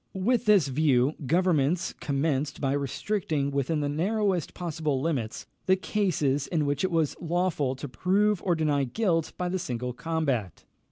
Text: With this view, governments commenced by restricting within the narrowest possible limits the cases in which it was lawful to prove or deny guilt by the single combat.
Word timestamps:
With 0.17 0.45
this 0.45 0.67
view, 0.67 1.13
governments 1.27 1.93
commenced 1.93 2.59
by 2.59 2.71
restricting 2.71 3.51
within 3.51 3.81
the 3.81 3.87
narrowest 3.87 4.55
possible 4.55 4.99
limits 4.99 5.45
the 5.67 5.75
cases 5.75 6.47
in 6.47 6.65
which 6.65 6.83
it 6.83 6.89
was 6.89 7.15
lawful 7.21 7.75
to 7.75 7.87
prove 7.87 8.41
or 8.41 8.55
deny 8.55 8.83
guilt 8.83 9.31
by 9.37 9.47
the 9.47 9.59
single 9.59 9.93
combat. 9.93 10.63